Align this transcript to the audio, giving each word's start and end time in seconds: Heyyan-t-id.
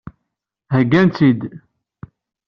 Heyyan-t-id. 0.73 1.41